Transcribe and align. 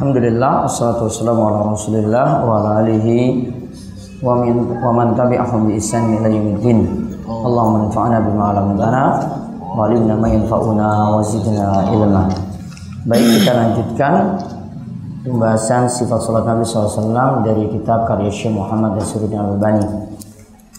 Alhamdulillah, 0.00 0.64
assalatu 0.64 1.12
wassalamu 1.12 1.52
ala 1.52 1.76
rasulillah 1.76 2.40
wa 2.40 2.56
ala 2.56 2.80
alihi 2.80 3.52
wa, 4.24 4.40
min, 4.40 4.64
wa 4.80 4.96
man 4.96 5.12
tabi'ahum 5.12 5.68
bi 5.68 5.76
ihsan 5.76 6.16
ila 6.16 6.24
yaumiddin. 6.24 6.88
Allahumma 7.28 7.84
anfa'na 7.84 8.24
bima 8.24 8.48
'allamtana 8.48 9.04
wa 9.60 9.84
'allimna 9.84 10.16
ma 10.16 10.24
yanfa'una 10.24 10.88
wa 10.88 11.20
zidna 11.20 11.84
ilma. 11.92 12.32
Baik, 13.04 13.44
kita 13.44 13.52
lanjutkan 13.52 14.40
pembahasan 15.20 15.84
sifat 15.84 16.16
salat 16.24 16.48
Nabi 16.48 16.64
SAW 16.64 17.44
dari 17.44 17.68
kitab 17.68 18.08
karya 18.08 18.32
Syekh 18.32 18.56
Muhammad 18.56 18.96
Nasiruddin 18.96 19.36
Al-Albani. 19.36 19.84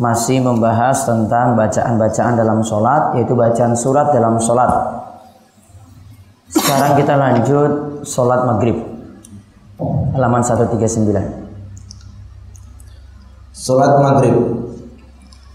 Masih 0.02 0.41
membahas 0.41 0.98
tentang 1.05 1.54
bacaan-bacaan 1.54 2.41
dalam 2.41 2.66
sholat, 2.66 3.13
yaitu 3.22 3.38
bacaan 3.38 3.77
surat 3.77 4.10
dalam 4.18 4.41
sholat. 4.41 4.98
Sekarang 6.49 6.98
kita 6.98 7.13
lanjut 7.22 8.02
sholat 8.02 8.49
maghrib 8.49 8.91
halaman 10.13 10.41
139 10.44 10.77
Salat 13.52 13.94
maghrib. 14.02 14.38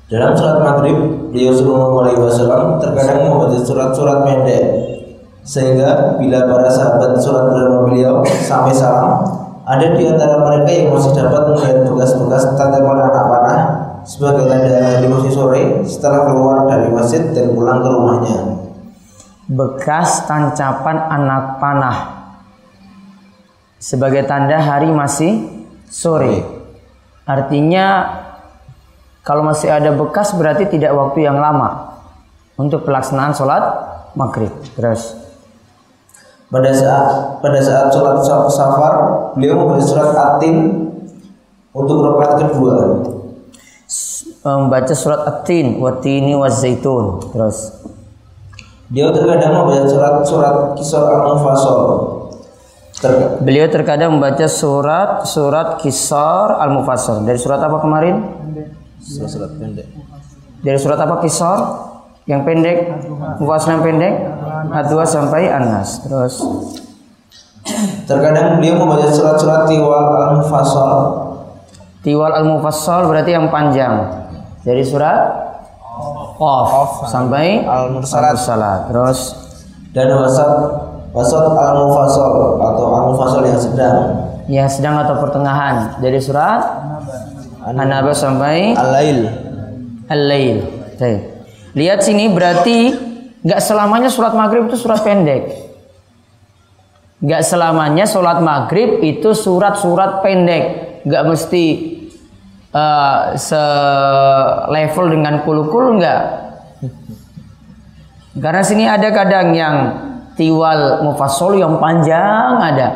Dalam 0.07 0.33
salat 0.39 0.63
maghrib 0.63 0.99
Beliau 1.35 1.51
Sallallahu 1.51 2.07
Alaihi 2.07 2.21
Wasallam 2.23 2.79
terkadang 2.79 3.27
membaca 3.27 3.59
surat-surat 3.59 4.23
pendek 4.23 4.65
Sehingga 5.43 6.15
bila 6.21 6.47
para 6.47 6.71
sahabat 6.71 7.19
sholat 7.19 7.51
bersama 7.51 7.79
beliau 7.91 8.23
sampai 8.23 8.71
salam 8.71 9.27
Ada 9.67 9.99
di 9.99 10.07
antara 10.07 10.39
mereka 10.47 10.71
yang 10.71 10.95
masih 10.95 11.11
dapat 11.19 11.43
melihat 11.51 11.83
bekas-bekas 11.83 12.55
tatapan 12.55 12.99
anak 13.03 13.25
panah 13.27 13.61
Sebagai 14.07 14.47
tanda 14.47 15.03
di 15.03 15.11
masih 15.11 15.35
sore 15.35 15.83
setelah 15.83 16.31
keluar 16.31 16.71
dari 16.71 16.95
masjid 16.95 17.27
dan 17.35 17.51
pulang 17.59 17.83
ke 17.83 17.91
rumahnya. 17.91 18.39
Bekas 19.51 20.31
tancapan 20.31 21.11
anak 21.11 21.59
panah 21.59 22.26
sebagai 23.87 24.27
tanda 24.27 24.59
hari 24.59 24.91
masih 24.91 25.47
sore. 25.87 26.43
Artinya 27.23 28.19
kalau 29.23 29.47
masih 29.47 29.71
ada 29.71 29.95
bekas 29.95 30.35
berarti 30.35 30.67
tidak 30.67 30.91
waktu 30.91 31.23
yang 31.23 31.39
lama 31.39 32.03
untuk 32.59 32.83
pelaksanaan 32.83 33.31
sholat 33.31 33.63
maghrib. 34.19 34.51
Terus. 34.75 35.15
Pada 36.47 36.71
saat 36.71 37.07
pada 37.43 37.59
saat 37.59 37.91
sholat 37.91 38.23
safar, 38.51 38.95
beliau 39.35 39.59
membaca 39.59 39.83
surat 39.83 40.15
Atin 40.15 40.87
untuk 41.71 42.03
rakaat 42.03 42.43
kedua. 42.43 42.75
membaca 44.47 44.95
surat 44.95 45.27
at-tin 45.27 45.83
watini 45.83 46.39
wazaitun 46.39 47.19
terus. 47.35 47.83
Dia 48.95 49.11
terkadang 49.11 49.59
membaca 49.59 49.83
surat-surat 49.91 50.79
kisah 50.79 51.03
al-mufassal. 51.03 52.16
Beliau 53.45 53.69
terkadang 53.69 54.17
membaca 54.17 54.49
surat 54.49 55.29
surat 55.29 55.77
kisar 55.85 56.57
al-mufassal 56.65 57.29
dari 57.29 57.37
surat 57.37 57.61
apa 57.61 57.77
kemarin 57.85 58.25
surat 59.05 59.53
pendek 59.61 59.87
Dari 60.65 60.79
surat 60.81 60.97
apa 60.97 61.21
kisar? 61.21 61.59
Yang 62.27 62.43
pendek, 62.43 62.79
mufassal 63.39 63.79
yang 63.79 63.85
pendek, 63.87 64.15
Ad-2 64.67 64.99
sampai 65.07 65.47
An-Nas. 65.47 66.03
Terus 66.03 66.43
terkadang 68.09 68.59
beliau 68.59 68.83
membaca 68.83 69.07
surat-surat 69.07 69.71
tiwal 69.71 70.05
al-mufassal. 70.35 71.27
Tiwal 72.07 72.31
al-Mufassal 72.39 73.11
berarti 73.11 73.35
yang 73.35 73.51
panjang. 73.51 74.07
Dari 74.63 74.83
surat 74.87 75.27
Qaf 76.39 77.11
sampai 77.11 77.67
Al-Mursalat. 77.67 78.39
Al-Mursalat. 78.39 78.81
Terus 78.95 79.19
dan 79.91 80.15
wasat 80.15 80.51
wasat 81.17 81.49
al-mufassal 81.49 82.61
atau 82.61 82.85
al-mufassal 82.93 83.43
yang 83.49 83.57
sedang. 83.57 83.97
yang 84.47 84.69
sedang 84.69 85.01
atau 85.01 85.17
pertengahan 85.19 85.97
dari 85.99 86.21
surat 86.21 86.61
An-Naba 87.67 88.15
sampai 88.15 88.77
Al-lail. 88.79 89.27
Al-Lail. 90.07 90.59
Baik. 91.01 91.21
Lihat 91.75 91.99
sini 92.05 92.31
berarti 92.31 92.95
nggak 93.43 93.59
selamanya 93.59 94.07
surat 94.07 94.37
maghrib 94.39 94.71
itu 94.71 94.79
surat 94.79 95.03
pendek. 95.03 95.67
Nggak 97.17 97.43
selamanya 97.43 98.05
sholat 98.07 98.39
maghrib 98.45 99.03
itu 99.03 99.35
surat-surat 99.35 100.23
pendek. 100.23 100.65
Nggak 101.09 101.25
mesti 101.27 101.65
eh, 102.71 103.23
selevel 103.35 105.07
dengan 105.11 105.43
kulukul 105.43 105.99
nggak. 105.99 106.23
Karena 108.37 108.63
sini 108.63 108.85
ada 108.85 109.09
kadang 109.11 109.57
yang 109.57 109.77
tiwal 110.37 111.03
mufassal 111.03 111.57
yang 111.57 111.81
panjang 111.81 112.61
ada. 112.61 112.89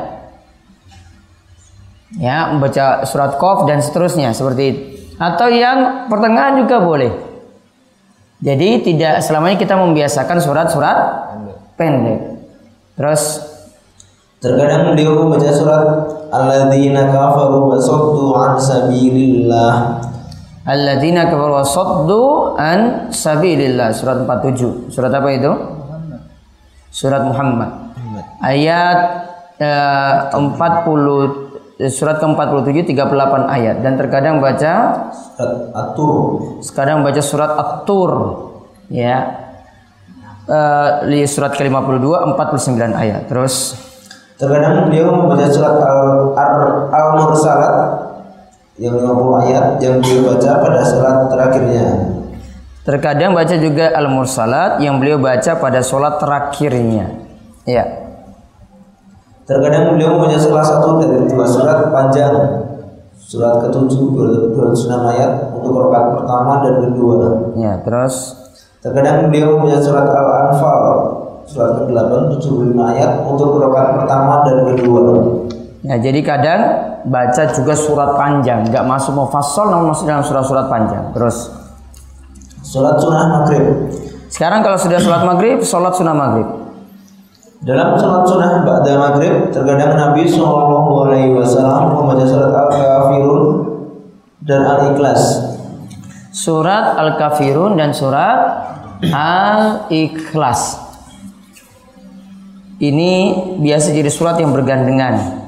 Ya, 2.18 2.50
membaca 2.50 3.06
surat 3.06 3.38
Qaf 3.38 3.70
dan 3.70 3.80
seterusnya 3.80 4.34
seperti 4.34 4.62
itu. 4.66 4.80
Atau 5.20 5.52
yang 5.52 6.08
pertengahan 6.10 6.58
juga 6.58 6.82
boleh. 6.82 7.12
Jadi 8.40 8.80
tidak 8.80 9.20
selamanya 9.20 9.60
kita 9.60 9.76
membiasakan 9.76 10.40
surat-surat 10.40 10.96
pendek. 11.76 12.40
Terus 12.96 13.22
Terkadang 14.40 14.96
beliau 14.96 15.20
membaca 15.20 15.52
surat 15.52 15.84
Alladzina 16.32 17.12
kafaru 17.12 17.68
wa 17.68 17.76
saddu 17.76 18.32
an 18.32 18.56
sabilillah. 18.56 19.74
alladzina 20.64 21.28
kafaru 21.28 21.60
wa 21.60 21.66
saddu 21.66 22.20
an 22.56 23.12
sabilillah 23.12 23.92
surat 23.92 24.24
47. 24.24 24.88
Surat 24.88 25.12
apa 25.12 25.28
itu? 25.36 25.52
Surat 26.90 27.22
Muhammad. 27.22 27.70
Ayat 28.42 28.98
eh, 29.56 30.14
40 30.34 31.80
eh, 31.80 31.88
surat 31.88 32.18
ke-47 32.18 32.92
38 32.92 33.46
ayat 33.46 33.76
dan 33.80 33.96
terkadang 33.96 34.42
baca 34.42 34.72
Surat 35.14 35.52
At-Tur. 35.72 36.12
sekarang 36.60 37.00
baca 37.00 37.22
surat 37.24 37.52
At-Tur 37.56 38.12
ya 38.90 39.46
di 41.06 41.22
surat 41.30 41.54
ke-52 41.54 42.02
49 42.34 42.90
ayat 42.90 43.30
terus 43.30 43.78
Terkadang 44.34 44.88
beliau 44.88 45.12
membaca 45.12 45.44
surat 45.52 45.76
Al- 45.78 46.32
Ar- 46.32 46.88
Al-Mursalat 46.88 47.74
yang 48.80 48.96
50 48.96 49.44
ayat 49.44 49.76
yang 49.84 50.00
beliau 50.00 50.32
baca 50.32 50.64
pada 50.64 50.80
salat 50.80 51.28
terakhirnya. 51.28 51.86
Terkadang 52.82 53.36
baca 53.36 53.54
juga 53.56 53.92
Al-Mursalat 53.92 54.80
yang 54.80 54.96
beliau 54.98 55.20
baca 55.20 55.56
pada 55.60 55.80
sholat 55.84 56.16
terakhirnya 56.20 57.28
ya 57.68 58.00
Terkadang 59.50 59.98
beliau 59.98 60.14
membaca 60.14 60.38
salah 60.38 60.62
satu 60.62 61.02
dari 61.02 61.26
dua 61.26 61.42
surat 61.42 61.90
panjang. 61.90 62.30
Surat 63.18 63.58
ke-7 63.58 63.98
206 64.54 64.86
ayat 65.10 65.50
untuk 65.50 65.74
rakaat 65.74 66.22
pertama 66.22 66.62
dan 66.62 66.74
kedua. 66.86 67.50
ya 67.58 67.82
terus 67.82 68.38
Terkadang 68.78 69.26
beliau 69.26 69.58
membaca 69.58 69.82
surat 69.82 70.06
Al-Anfal 70.06 70.82
surat 71.50 71.82
ke-8 71.82 72.30
75 72.38 72.78
ayat 72.94 73.10
untuk 73.26 73.58
rakaat 73.58 73.98
pertama 73.98 74.46
dan 74.46 74.56
kedua. 74.70 75.00
ya 75.82 75.98
jadi 75.98 76.20
kadang 76.22 76.62
baca 77.10 77.42
juga 77.50 77.74
surat 77.74 78.14
panjang 78.14 78.70
nggak 78.70 78.86
masuk 78.86 79.18
mufassal 79.18 79.66
namun 79.66 79.90
masuk 79.90 80.06
dalam 80.06 80.22
surat-surat 80.22 80.70
panjang 80.70 81.10
terus 81.10 81.50
Salat 82.70 83.02
sunnah 83.02 83.26
maghrib. 83.26 83.66
sekarang 84.30 84.62
kalau 84.62 84.78
sudah 84.78 85.02
sholat 85.02 85.26
maghrib 85.26 85.58
sholat 85.58 85.90
sunnah 85.90 86.14
maghrib 86.14 86.46
Dalam 87.66 87.98
salat 87.98 88.22
sunnah 88.30 88.62
ba'da 88.62 88.94
maghrib, 88.94 89.50
terkadang 89.50 89.98
Nabi 89.98 90.22
Shallallahu 90.30 90.90
Alaihi 91.04 91.34
Wasallam 91.34 91.98
membaca 91.98 92.22
surat 92.22 92.54
Al-Kafirun 92.54 93.42
dan 94.46 94.60
Al-Ikhlas. 94.64 95.22
surat 96.30 96.94
Al-Kafirun 96.94 97.74
dan 97.74 97.90
surat 97.90 98.38
Al-Ikhlas. 99.02 100.78
Ini 102.78 103.12
biasa 103.60 103.92
jadi 103.92 104.08
surat 104.08 104.38
yang 104.38 104.54
bergandengan. 104.54 105.42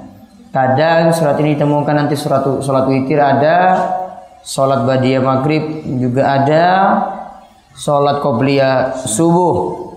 Kadang 0.50 1.14
surat 1.14 1.38
ini 1.38 1.54
ditemukan 1.54 1.94
nanti 1.96 2.18
surat 2.18 2.44
salat 2.60 2.90
witir 2.90 3.22
ada, 3.22 3.56
salat 4.42 4.84
badiyah 4.84 5.22
maghrib 5.22 5.86
juga 6.02 6.22
ada, 6.42 6.66
salat 7.78 8.18
qobliyah 8.20 9.06
subuh 9.06 9.94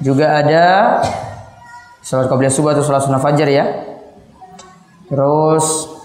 juga 0.00 0.40
ada, 0.40 0.66
salat 2.00 2.30
qobliyah 2.30 2.54
subuh 2.54 2.72
atau 2.72 2.86
salat 2.86 3.02
sunnah 3.04 3.22
fajar 3.22 3.50
ya. 3.50 3.66
Terus 5.06 5.96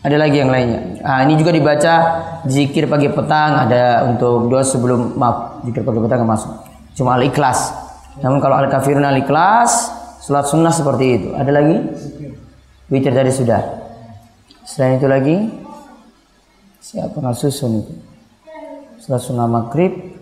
Ada 0.00 0.16
lagi 0.16 0.40
yang 0.40 0.48
lainnya. 0.48 0.96
Ah, 1.04 1.20
ini 1.28 1.36
juga 1.36 1.52
dibaca 1.52 1.94
zikir 2.48 2.88
pagi 2.88 3.12
petang 3.12 3.68
ada 3.68 4.08
untuk 4.08 4.48
doa 4.48 4.64
sebelum 4.64 5.12
maaf 5.12 5.60
zikir 5.68 5.84
pagi 5.84 6.00
petang 6.00 6.24
masuk. 6.24 6.56
Cuma 6.96 7.20
al 7.20 7.28
ikhlas. 7.28 7.68
Namun 8.24 8.40
kalau 8.40 8.56
al 8.56 8.72
kafirun 8.72 9.04
al 9.04 9.20
ikhlas, 9.20 9.92
salat 10.24 10.48
sunnah 10.48 10.72
seperti 10.72 11.04
itu. 11.20 11.28
Ada 11.36 11.52
lagi? 11.52 11.76
Witir 12.88 13.12
tadi 13.12 13.28
sudah. 13.28 13.60
Selain 14.70 15.02
itu 15.02 15.10
lagi 15.10 15.36
siapa 16.78 17.18
nggak 17.18 17.34
susun 17.34 17.82
itu? 17.82 17.94
Salat 19.02 19.18
sunnah 19.26 19.50
maghrib. 19.50 20.14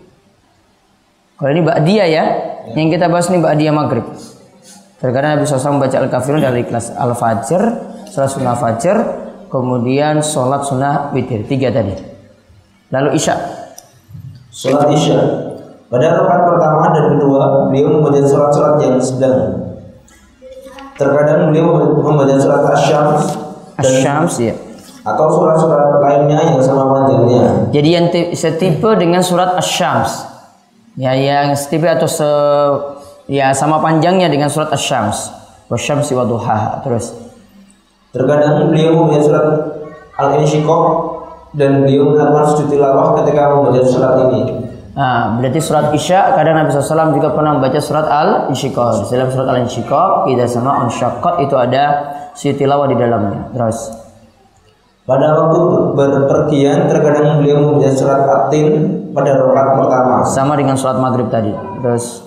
Kalau 1.37 1.49
ini 1.53 1.61
ba'diyah 1.61 2.07
ya, 2.09 2.23
yang 2.73 2.89
kita 2.89 3.07
bahas 3.07 3.29
ini 3.29 3.39
ba'diyah 3.39 3.71
maghrib. 3.71 4.03
Terkadang 4.99 5.39
Nabi 5.39 5.47
SAW 5.47 5.79
membaca 5.79 5.95
Al-Kafirun 6.01 6.43
dari 6.43 6.67
kelas 6.67 6.91
Al-Fajr, 6.97 7.61
salat 8.11 8.31
sunnah 8.33 8.57
Fajr, 8.57 8.97
kemudian 9.49 10.21
sholat 10.21 10.61
sunnah 10.63 11.09
witir 11.11 11.43
tiga 11.49 11.73
tadi 11.73 11.97
lalu 12.93 13.17
isya 13.17 13.35
Sholat 14.49 14.89
Isya. 14.91 15.19
Pada 15.93 16.19
rakaat 16.19 16.41
pertama 16.51 16.89
dan 16.89 17.15
kedua, 17.15 17.69
beliau 17.69 18.01
membaca 18.01 18.17
surat-surat 18.17 18.81
yang 18.81 18.97
sedang. 18.97 19.39
Terkadang 20.97 21.53
beliau 21.53 21.95
membaca 22.01 22.33
surat 22.35 22.65
Asy-Syams 23.79 24.03
asyams 24.03 24.33
ya 24.39 24.55
atau 24.99 25.25
surat-surat 25.31 25.95
lainnya 26.03 26.37
yang 26.43 26.59
sama 26.61 26.83
panjangnya. 26.91 27.71
jadi 27.71 27.89
yang 27.89 28.05
ti- 28.11 28.35
setipe 28.35 28.93
dengan 28.99 29.23
surat 29.23 29.55
asyams 29.57 30.27
ya 30.99 31.15
yang 31.15 31.55
setipe 31.55 31.87
atau 31.87 32.05
se 32.05 32.29
ya 33.25 33.55
sama 33.55 33.79
panjangnya 33.79 34.27
dengan 34.27 34.51
surat 34.51 34.69
asyams 34.69 35.31
wasyamsi 35.71 36.13
wa 36.13 36.27
duhaha 36.27 36.83
terus 36.83 37.15
Terkadang 38.09 38.73
beliau 38.73 38.97
membaca 38.97 39.21
surat 39.21 39.45
Al-Insyiqaq 40.17 40.85
dan 41.53 41.85
beliau 41.85 42.09
melakukan 42.09 42.57
sujud 42.57 42.73
tilawah 42.73 43.13
ketika 43.21 43.53
membaca 43.53 43.85
surat 43.85 44.13
ini. 44.33 44.41
Nah, 44.97 45.37
berarti 45.37 45.61
surat 45.61 45.93
Isya 45.93 46.33
kadang 46.33 46.57
Nabi 46.57 46.73
SAW 46.73 47.13
juga 47.13 47.37
pernah 47.37 47.53
membaca 47.53 47.77
surat 47.77 48.09
Al-Insyiqaq. 48.09 49.13
Dalam 49.13 49.29
surat 49.29 49.47
Al-Insyiqaq, 49.53 50.25
idza 50.33 50.57
sama 50.57 50.89
unsyaqqat 50.89 51.45
itu 51.45 51.53
ada 51.53 51.83
si 52.39 52.55
tilawah 52.55 52.87
di 52.87 52.95
dalamnya. 52.95 53.51
Terus 53.51 54.07
Pada 55.03 55.35
waktu 55.35 55.59
berpergian 55.97 56.87
terkadang 56.87 57.41
beliau 57.43 57.65
membaca 57.65 57.91
surat 57.91 58.23
At-Tin 58.29 58.67
pada 59.11 59.35
rakaat 59.35 59.69
pertama. 59.81 60.15
sama 60.23 60.53
dengan 60.55 60.79
surat 60.79 61.01
Maghrib 61.01 61.27
tadi. 61.27 61.51
Terus 61.83 62.23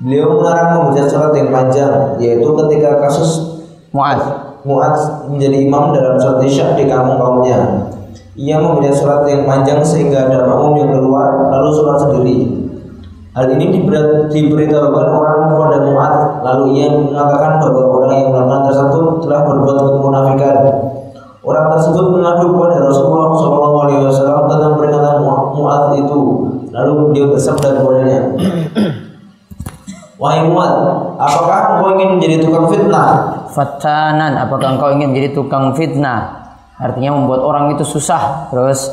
Beliau 0.00 0.40
melarang 0.40 0.80
membaca 0.80 1.04
surat 1.04 1.36
yang 1.36 1.52
panjang, 1.52 2.16
yaitu 2.16 2.48
ketika 2.56 3.04
kasus 3.04 3.60
Mu'adz 3.92 4.24
Mu'adz 4.64 5.28
menjadi 5.28 5.68
imam 5.68 5.92
dalam 5.92 6.16
sholat 6.16 6.40
isya 6.48 6.72
di 6.72 6.88
kampung 6.88 7.20
kaumnya. 7.20 7.88
Ia 8.40 8.56
membaca 8.56 8.88
surat 8.96 9.28
yang 9.28 9.44
panjang 9.44 9.84
sehingga 9.84 10.30
ada 10.30 10.48
makmum 10.48 10.72
yang 10.80 10.90
keluar 10.96 11.52
lalu 11.52 11.70
sholat 11.76 11.96
sendiri. 12.00 12.36
Hal 13.30 13.46
ini 13.46 13.70
diber- 13.70 14.26
diberitahukan 14.26 15.06
orang 15.06 15.54
kepada 15.54 15.76
Mu'adz 15.86 16.42
lalu 16.42 16.64
ia 16.82 16.90
mengatakan 16.90 17.62
bahwa 17.62 18.02
orang 18.02 18.10
yang 18.18 18.28
melakukan 18.34 18.62
tersebut 18.66 19.04
telah 19.22 19.40
berbuat 19.46 19.76
kemunafikan. 19.78 20.56
Orang 21.40 21.66
tersebut 21.70 22.04
mengadu 22.10 22.52
kepada 22.52 22.76
Rasulullah 22.90 23.30
SAW 23.38 24.50
tentang 24.50 24.72
peringatan 24.74 25.14
Mu- 25.22 25.50
Mu'adz 25.62 25.94
itu. 26.02 26.20
Lalu 26.74 26.92
dia 27.14 27.24
bersabda 27.30 27.68
kepadanya, 27.78 28.20
Wahai 30.18 30.50
Mu'adz, 30.50 30.78
apakah 31.16 31.58
engkau 31.78 31.88
ingin 31.96 32.08
menjadi 32.18 32.36
tukang 32.42 32.66
fitnah? 32.66 33.08
Fatanan, 33.54 34.42
apakah 34.42 34.74
engkau 34.74 34.90
ingin 34.90 35.14
menjadi 35.14 35.38
tukang 35.38 35.70
fitnah? 35.78 36.50
Artinya 36.82 37.14
membuat 37.14 37.46
orang 37.46 37.78
itu 37.78 37.86
susah. 37.86 38.50
Terus 38.50 38.90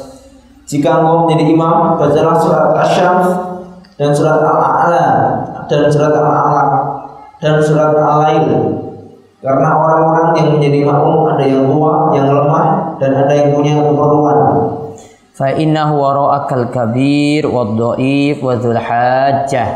Jika 0.70 1.02
engkau 1.02 1.26
menjadi 1.26 1.58
imam, 1.58 1.98
bacalah 1.98 2.38
surat 2.38 2.70
Asyams 2.86 3.57
dan 3.98 4.10
surat 4.14 4.40
Al-A'la 4.40 5.06
dan 5.66 5.90
surat 5.90 6.14
Al-Alaq 6.14 6.70
dan 7.42 7.62
surat 7.62 7.94
Al-Lail. 7.94 8.50
Karena 9.38 9.70
orang-orang 9.78 10.28
yang 10.34 10.48
menjadi 10.58 10.80
makmum 10.82 11.30
ada 11.30 11.46
yang 11.46 11.70
tua, 11.70 12.10
yang 12.10 12.26
lemah, 12.34 12.98
dan 12.98 13.12
ada 13.14 13.34
yang 13.38 13.54
punya 13.54 13.78
keperluan. 13.78 14.40
fa 15.38 15.54
innahu 15.54 16.02
wara'akal 16.02 16.74
kabir 16.74 17.46
wad-dhaif 17.46 18.42
wa 18.42 18.58
dzul 18.58 18.82
hajjah. 18.82 19.70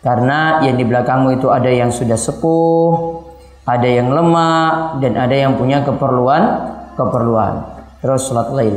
Karena 0.00 0.64
yang 0.64 0.80
di 0.80 0.88
belakangmu 0.88 1.36
itu 1.36 1.52
ada 1.52 1.68
yang 1.68 1.92
sudah 1.92 2.16
sepuh, 2.16 3.20
ada 3.68 3.84
yang 3.84 4.08
lemah 4.08 4.96
dan 5.04 5.20
ada 5.20 5.36
yang 5.36 5.60
punya 5.60 5.84
keperluan 5.84 6.72
keperluan. 6.96 7.84
Terus 8.00 8.26
salat 8.26 8.50
lail. 8.50 8.76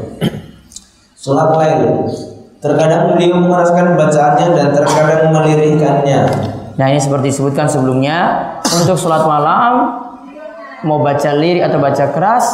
Surat 1.16 1.58
Lail. 1.58 2.06
Terkadang 2.66 3.14
beliau 3.14 3.38
mengeraskan 3.46 3.94
bacaannya 3.94 4.48
dan 4.58 4.68
terkadang 4.74 5.30
melirihkannya. 5.30 6.22
Nah 6.76 6.86
ini 6.90 6.98
seperti 6.98 7.30
disebutkan 7.30 7.70
sebelumnya 7.70 8.18
untuk 8.66 8.98
sholat 8.98 9.22
malam 9.22 10.02
mau 10.82 11.00
baca 11.06 11.30
lirik 11.38 11.62
atau 11.62 11.78
baca 11.78 12.10
keras 12.10 12.46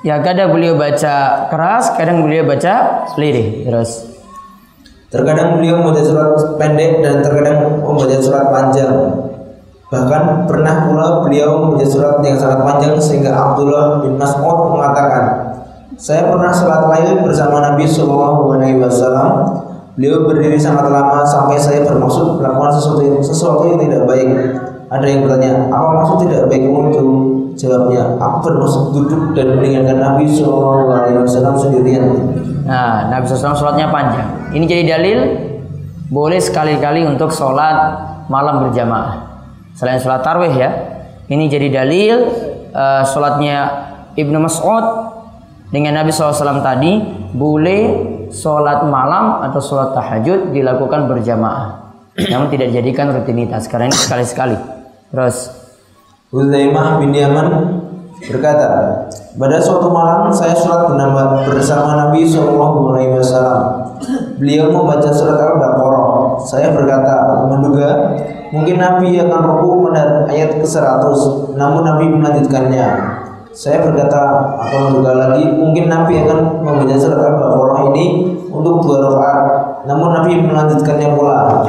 ya 0.00 0.18
kadang 0.24 0.56
beliau 0.56 0.74
baca 0.74 1.46
keras 1.52 1.92
kadang 1.94 2.24
beliau 2.24 2.42
baca 2.48 3.06
lirik 3.20 3.68
terus 3.68 4.10
Terkadang 5.10 5.58
beliau 5.58 5.82
membaca 5.82 6.06
surat 6.06 6.38
pendek 6.54 7.02
dan 7.02 7.18
terkadang 7.18 7.82
membaca 7.82 8.14
surat 8.22 8.46
panjang. 8.46 8.94
Bahkan 9.90 10.46
pernah 10.46 10.86
pula 10.86 11.26
beliau 11.26 11.66
membaca 11.66 11.82
surat 11.82 12.22
yang 12.22 12.38
sangat 12.38 12.62
panjang 12.62 12.94
sehingga 13.02 13.34
Abdullah 13.34 14.06
bin 14.06 14.14
Mas'ud 14.14 14.70
mengatakan, 14.70 15.50
saya 16.00 16.32
pernah 16.32 16.48
sholat 16.48 16.88
lail 16.88 17.20
bersama 17.20 17.60
Nabi 17.60 17.84
Shallallahu 17.84 18.56
Alaihi 18.56 18.80
Wasallam. 18.80 19.32
Beliau 20.00 20.24
berdiri 20.24 20.56
sangat 20.56 20.88
lama 20.88 21.20
sampai 21.28 21.60
saya 21.60 21.84
bermaksud 21.84 22.40
melakukan 22.40 22.72
sesuatu 22.72 23.04
yang, 23.04 23.20
sesuatu 23.20 23.68
yang 23.68 23.78
tidak 23.84 24.08
baik. 24.08 24.28
Ada 24.88 25.06
yang 25.06 25.28
bertanya, 25.28 25.68
apa 25.68 25.88
maksud 26.02 26.16
tidak 26.24 26.48
baikmu 26.48 26.88
itu? 26.88 27.04
Jawabnya, 27.60 28.16
aku 28.16 28.36
bermaksud 28.48 28.96
duduk 28.96 29.36
dan 29.36 29.60
meninggalkan 29.60 30.00
Nabi 30.00 30.24
Shallallahu 30.24 30.88
Alaihi 30.88 31.20
Wasallam 31.20 31.54
sendirian. 31.60 32.04
nah 32.70 33.10
Nabi 33.10 33.26
SAW 33.26 33.56
sholatnya 33.56 33.90
panjang 33.90 34.54
ini 34.54 34.62
jadi 34.68 34.94
dalil 34.94 35.18
boleh 36.06 36.38
sekali-kali 36.38 37.02
untuk 37.02 37.34
sholat 37.34 37.98
malam 38.30 38.68
berjamaah 38.68 39.26
selain 39.74 39.98
sholat 39.98 40.22
tarwih 40.22 40.54
ya 40.54 40.70
ini 41.26 41.50
jadi 41.50 41.82
dalil 41.82 42.30
eh, 42.70 43.02
sholatnya 43.10 43.58
Ibnu 44.14 44.38
Mas'ud 44.38 45.09
dengan 45.70 46.02
Nabi 46.02 46.10
SAW 46.10 46.62
tadi 46.62 46.98
boleh 47.34 47.82
sholat 48.34 48.86
malam 48.86 49.46
atau 49.50 49.58
sholat 49.62 49.94
tahajud 49.94 50.54
dilakukan 50.54 51.06
berjamaah 51.06 51.94
namun 52.30 52.50
tidak 52.50 52.74
dijadikan 52.74 53.14
rutinitas 53.14 53.70
karena 53.70 53.90
ini 53.90 53.98
sekali-sekali 53.98 54.56
terus 55.10 55.60
Huzaimah 56.30 57.02
bin 57.02 57.10
Yaman 57.10 57.48
berkata, 58.22 58.68
pada 59.34 59.56
suatu 59.58 59.88
malam 59.88 60.28
saya 60.30 60.52
sholat 60.52 60.92
bersama 61.48 61.96
Nabi 61.96 62.28
Wasallam. 63.18 63.62
Beliau 64.38 64.70
membaca 64.70 65.10
surat 65.10 65.42
Al-Baqarah. 65.42 66.38
Saya 66.46 66.70
berkata, 66.70 67.44
menduga 67.50 68.14
mungkin 68.54 68.78
Nabi 68.78 69.18
akan 69.18 69.40
ruku 69.42 69.90
pada 69.90 70.30
ayat 70.30 70.54
ke-100, 70.62 71.18
namun 71.58 71.82
Nabi 71.82 72.04
melanjutkannya. 72.14 72.88
Saya 73.50 73.82
berkata 73.82 74.46
atau 74.62 74.78
menduga 74.86 75.18
lagi 75.18 75.42
mungkin 75.42 75.90
Nabi 75.90 76.22
akan 76.22 76.62
membaca 76.62 76.94
surat 76.94 77.18
Al-Baqarah 77.18 77.90
ini 77.90 78.30
untuk 78.46 78.86
dua 78.86 79.10
rakaat, 79.10 79.46
namun 79.90 80.14
Nabi 80.14 80.38
melanjutkannya 80.38 81.18
pula. 81.18 81.66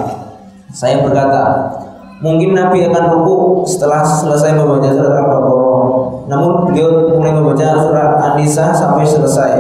Saya 0.70 1.02
berkata, 1.02 1.74
mungkin 2.22 2.54
Nabi 2.54 2.86
akan 2.86 3.04
ruku 3.18 3.66
setelah 3.66 4.06
selesai 4.06 4.62
membaca 4.62 4.94
surat 4.94 5.26
Al-Baqarah. 5.26 5.82
Namun 6.30 6.70
beliau 6.70 7.18
mulai 7.18 7.34
membaca 7.34 7.66
surat 7.82 8.30
An-Nisa 8.30 8.70
sampai 8.78 9.02
selesai. 9.02 9.54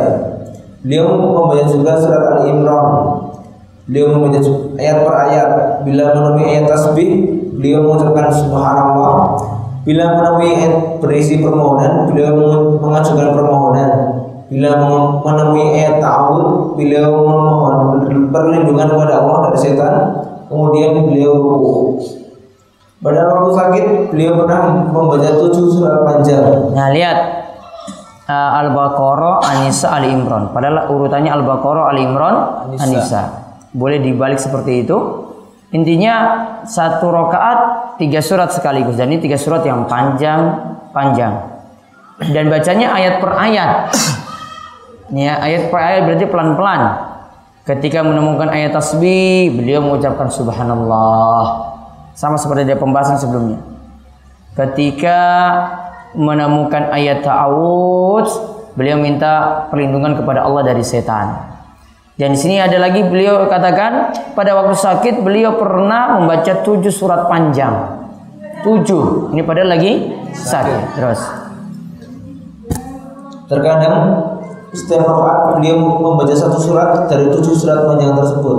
Beliau 0.85 1.17
membaca 1.17 1.65
juga 1.65 1.97
surat 1.97 2.37
Al-Imran. 2.37 2.87
Beliau 3.89 4.13
membaca 4.13 4.37
ayat 4.77 4.97
per 5.01 5.15
ayat. 5.25 5.49
Bila 5.89 6.13
menemui 6.13 6.45
ayat 6.53 6.69
tasbih, 6.69 7.11
beliau 7.57 7.81
mengucapkan 7.81 8.29
subhanallah. 8.29 9.50
Bila 9.81 10.13
menemui 10.13 10.49
ayat 10.53 11.01
berisi 11.01 11.41
permohonan, 11.41 12.05
beliau 12.05 12.37
mengajukan 12.77 13.33
permohonan. 13.33 13.89
Bila 14.51 14.77
menemui 15.25 15.73
ayat 15.73 15.97
ta'awud, 15.97 16.77
beliau 16.77 17.09
memohon 17.23 18.05
perlindungan 18.29 18.87
kepada 18.93 19.13
Allah 19.25 19.37
dari 19.49 19.57
setan. 19.57 19.93
Kemudian 20.51 21.07
beliau 21.07 21.33
ruku. 21.39 21.75
Pada 23.01 23.25
waktu 23.25 23.51
sakit, 23.57 23.85
beliau 24.13 24.45
pernah 24.45 24.85
membaca 24.85 25.29
tujuh 25.33 25.65
surat 25.73 26.05
panjang. 26.05 26.45
Nah 26.77 26.93
lihat 26.93 27.17
uh, 28.29 28.59
Al-Baqarah, 28.61 29.41
An-Nisa, 29.41 29.89
Ali 29.89 30.13
Imran. 30.13 30.53
Padahal 30.53 30.85
urutannya 30.91 31.33
Al-Baqarah, 31.33 31.89
Ali 31.89 32.05
Imran, 32.05 32.35
An-Nisa. 32.77 33.55
Boleh 33.73 33.97
dibalik 33.97 34.37
seperti 34.37 34.85
itu. 34.85 34.97
Intinya 35.71 36.15
satu 36.67 37.09
rakaat 37.09 37.90
tiga 38.01 38.17
surat 38.25 38.49
sekaligus. 38.49 38.97
Dan 38.97 39.13
ini 39.13 39.21
tiga 39.21 39.37
surat 39.37 39.61
yang 39.61 39.85
panjang, 39.85 40.57
panjang. 40.89 41.53
dan 42.21 42.53
bacanya 42.53 42.93
ayat 42.93 43.17
per 43.17 43.31
ayat. 43.33 43.69
Ya, 45.11 45.41
ayat 45.41 45.67
per 45.67 45.79
ayat 45.81 46.01
berarti 46.07 46.25
pelan-pelan. 46.29 46.81
Ketika 47.67 47.99
menemukan 48.01 48.47
ayat 48.49 48.73
tasbih, 48.73 49.53
beliau 49.53 49.83
mengucapkan 49.83 50.31
subhanallah. 50.31 51.69
Sama 52.15 52.39
seperti 52.39 52.69
di 52.69 52.77
pembahasan 52.79 53.19
sebelumnya. 53.19 53.59
Ketika 54.55 55.19
menemukan 56.15 56.95
ayat 56.95 57.27
ta'awudz, 57.27 58.31
beliau 58.75 59.03
minta 59.03 59.67
perlindungan 59.67 60.15
kepada 60.15 60.47
Allah 60.47 60.63
dari 60.63 60.83
setan. 60.85 61.50
Dan 62.21 62.37
di 62.37 62.39
sini 62.39 62.61
ada 62.61 62.77
lagi 62.77 63.01
beliau 63.01 63.49
katakan 63.49 64.13
pada 64.37 64.53
waktu 64.53 64.77
sakit 64.77 65.25
beliau 65.25 65.57
pernah 65.57 66.21
membaca 66.21 66.61
tujuh 66.61 66.93
surat 66.93 67.25
panjang. 67.25 67.97
Tujuh. 68.61 69.33
Ini 69.33 69.41
padahal 69.41 69.73
lagi 69.73 70.21
sakit. 70.29 71.01
Terus. 71.01 71.17
Terkadang 73.49 73.97
setiap 74.69 75.01
rakaat 75.01 75.57
beliau 75.57 75.81
membaca 75.81 76.37
satu 76.37 76.61
surat 76.61 77.09
dari 77.09 77.25
tujuh 77.33 77.57
surat 77.57 77.89
panjang 77.89 78.13
tersebut. 78.13 78.57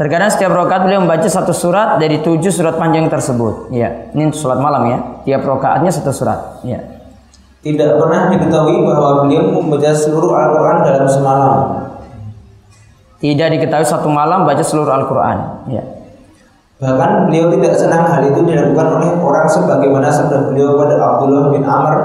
Terkadang 0.00 0.32
setiap 0.32 0.48
rakaat 0.48 0.88
beliau 0.88 1.04
membaca 1.04 1.28
satu 1.28 1.52
surat 1.52 2.00
dari 2.00 2.24
tujuh 2.24 2.48
surat 2.48 2.80
panjang 2.80 3.12
tersebut. 3.12 3.68
Ya, 3.68 4.08
ini 4.16 4.32
sholat 4.32 4.64
malam 4.64 4.88
ya. 4.88 4.98
Tiap 5.28 5.44
rakaatnya 5.44 5.92
satu 5.92 6.08
surat. 6.08 6.64
Ya. 6.64 6.93
Tidak 7.64 7.96
pernah 7.96 8.28
diketahui 8.28 8.84
bahwa 8.84 9.24
beliau 9.24 9.48
membaca 9.48 9.88
seluruh 9.96 10.36
Al-Quran 10.36 10.78
dalam 10.84 11.06
semalam. 11.08 11.56
Tidak 13.24 13.48
diketahui 13.56 13.88
satu 13.88 14.12
malam 14.12 14.44
baca 14.44 14.60
seluruh 14.60 14.92
Al-Quran. 14.92 15.38
Ya. 15.72 15.80
Bahkan 16.76 17.32
beliau 17.32 17.48
tidak 17.56 17.72
senang 17.80 18.04
hal 18.04 18.20
itu 18.28 18.44
dilakukan 18.44 19.00
oleh 19.00 19.16
orang 19.16 19.48
sebagaimana 19.48 20.12
sabda 20.12 20.52
beliau 20.52 20.76
pada 20.76 21.00
Abdullah 21.00 21.48
bin 21.48 21.64
Amr. 21.64 21.96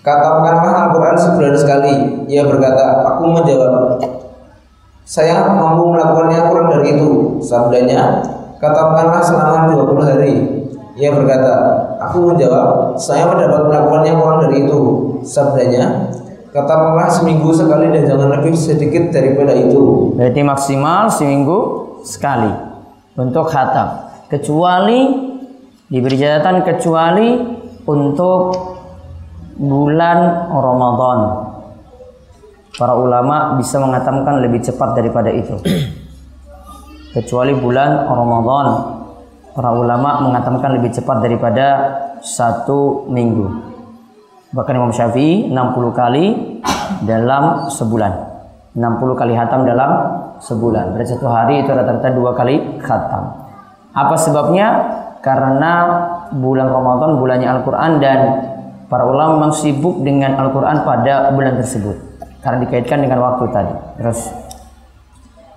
Katakanlah 0.00 0.88
Al-Quran 0.88 1.16
sebulan 1.20 1.54
sekali. 1.54 1.94
Ia 2.32 2.48
berkata, 2.48 3.04
aku 3.06 3.28
menjawab, 3.28 4.00
saya 5.04 5.44
mampu 5.52 5.92
melakukannya 5.92 6.48
kurang 6.48 6.72
dari 6.72 6.96
itu. 6.96 7.36
Sabdanya, 7.44 8.24
katakanlah 8.56 9.20
selama 9.20 9.68
20 9.68 10.00
hari. 10.08 10.34
Ia 10.92 11.08
berkata, 11.08 11.52
aku 12.04 12.32
menjawab, 12.32 13.00
saya 13.00 13.24
mendapat 13.24 13.64
melakukannya 13.64 14.12
kurang 14.12 14.38
dari 14.44 14.56
itu. 14.68 14.80
Sabdanya, 15.24 16.12
katakanlah 16.52 17.08
seminggu 17.08 17.48
sekali 17.56 17.88
dan 17.88 18.04
jangan 18.04 18.28
lebih 18.28 18.52
sedikit 18.52 19.08
daripada 19.08 19.56
itu. 19.56 20.12
Berarti 20.12 20.40
maksimal 20.44 21.08
seminggu 21.08 21.58
sekali 22.04 22.52
untuk 23.16 23.48
khatam. 23.48 24.12
Kecuali 24.28 25.32
diberi 25.88 26.16
catatan 26.20 26.60
kecuali 26.60 27.28
untuk 27.88 28.40
bulan 29.56 30.18
Ramadan. 30.52 31.18
Para 32.76 32.96
ulama 32.96 33.56
bisa 33.56 33.80
mengatamkan 33.80 34.40
lebih 34.44 34.60
cepat 34.64 34.96
daripada 34.96 35.28
itu. 35.32 35.56
Kecuali 37.16 37.52
bulan 37.52 38.08
Ramadan. 38.08 38.66
Para 39.52 39.68
ulama 39.76 40.24
mengatamkan 40.24 40.80
lebih 40.80 40.96
cepat 40.96 41.20
daripada 41.20 41.66
satu 42.24 43.04
minggu. 43.12 43.72
Bahkan 44.52 44.74
Imam 44.76 44.92
Syafi'i 44.92 45.52
60 45.52 45.92
kali 45.92 46.24
dalam 47.04 47.68
sebulan. 47.68 48.12
60 48.72 49.20
kali 49.20 49.32
hatam 49.36 49.68
dalam 49.68 49.90
sebulan. 50.40 50.96
Berarti 50.96 51.16
satu 51.16 51.28
hari 51.28 51.64
itu 51.64 51.68
rata-rata 51.68 52.08
dua 52.16 52.32
kali 52.32 52.80
khatam. 52.80 53.32
Apa 53.92 54.16
sebabnya? 54.16 54.68
Karena 55.20 55.72
bulan 56.34 56.72
Ramadan 56.72 57.20
bulannya 57.20 57.46
Al-Quran 57.46 57.90
dan 58.02 58.18
para 58.88 59.06
ulama 59.06 59.38
memang 59.38 59.52
sibuk 59.54 60.02
dengan 60.02 60.34
Al-Quran 60.34 60.82
pada 60.82 61.30
bulan 61.30 61.60
tersebut. 61.60 61.96
Karena 62.42 62.58
dikaitkan 62.66 63.04
dengan 63.04 63.22
waktu 63.22 63.44
tadi. 63.54 63.74
Terus 64.00 64.18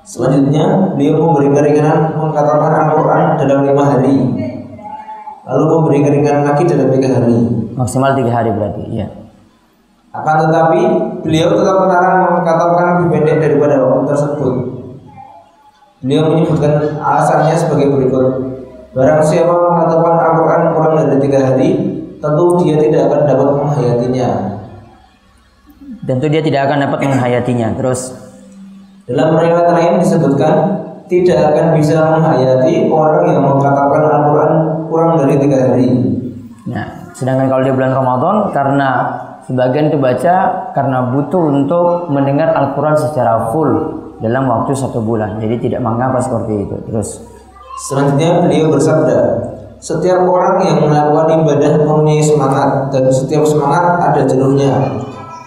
Selanjutnya, 0.05 0.93
beliau 0.93 1.17
memberi 1.17 1.49
keringanan 1.49 2.13
mengatakan 2.13 2.93
Al-Quran 2.93 3.41
dalam 3.41 3.59
lima 3.65 3.83
hari. 3.89 4.15
Lalu 5.49 5.63
memberi 5.65 5.99
keringanan 6.05 6.43
lagi 6.45 6.63
dalam 6.69 6.93
tiga 6.93 7.09
hari. 7.17 7.37
maksimal 7.73 8.13
tiga 8.13 8.31
hari 8.31 8.53
berarti. 8.53 8.85
Ya. 8.93 9.09
Akan 10.13 10.45
tetapi, 10.45 10.81
beliau 11.25 11.57
tetap 11.57 11.75
melarang 11.81 12.37
mengatakan 12.37 12.87
lebih 13.01 13.07
pendek 13.17 13.37
daripada 13.49 13.81
waktu 13.81 14.13
tersebut. 14.13 14.53
Beliau 16.05 16.21
menyebutkan 16.29 17.01
alasannya 17.01 17.57
sebagai 17.57 17.89
berikut. 17.97 18.25
Barang 18.93 19.25
siapa 19.25 19.51
mengatakan 19.51 20.13
Al-Quran 20.21 20.61
kurang 20.71 20.93
dari 21.01 21.17
tiga 21.17 21.39
hari, 21.49 21.69
tentu 22.21 22.61
dia 22.61 22.77
tidak 22.77 23.09
akan 23.09 23.21
dapat 23.25 23.47
menghayatinya. 23.57 24.29
Tentu 26.05 26.25
dia 26.29 26.41
tidak 26.45 26.61
akan 26.69 26.77
dapat 26.85 26.99
menghayatinya. 27.09 27.73
Terus 27.73 28.24
Dalam 29.05 29.37
riwayat 29.37 29.69
lain 29.69 29.93
disebutkan 30.01 30.53
tidak 31.05 31.53
akan 31.53 31.77
bisa 31.77 31.93
menghayati 32.01 32.89
orang 32.89 33.23
yang 33.29 33.45
mengatakan 33.45 34.01
Al-Quran 34.01 34.53
kurang 34.89 35.11
dari 35.21 35.35
tiga 35.37 35.57
hari. 35.69 35.89
Nah, 36.65 37.13
sedangkan 37.13 37.45
kalau 37.45 37.61
di 37.61 37.69
bulan 37.69 37.93
Ramadan 37.93 38.35
karena 38.49 38.89
sebagian 39.45 39.93
itu 39.93 40.01
baca 40.01 40.35
karena 40.73 41.13
butuh 41.13 41.43
untuk 41.53 42.09
mendengar 42.09 42.57
Al-Quran 42.57 42.97
secara 42.97 43.53
full 43.53 43.71
dalam 44.25 44.49
waktu 44.49 44.73
satu 44.73 44.97
bulan. 45.05 45.37
Jadi 45.37 45.69
tidak 45.69 45.85
mengapa 45.85 46.17
seperti 46.17 46.65
itu. 46.65 46.75
Terus 46.89 47.09
Selanjutnya 47.75 48.39
beliau 48.39 48.71
bersabda, 48.71 49.19
setiap 49.83 50.23
orang 50.23 50.63
yang 50.63 50.87
melakukan 50.87 51.43
ibadah 51.43 51.75
mempunyai 51.83 52.23
semangat 52.23 52.87
dan 52.87 53.11
setiap 53.11 53.43
semangat 53.43 53.99
ada 53.99 54.23
jenuhnya. 54.23 54.71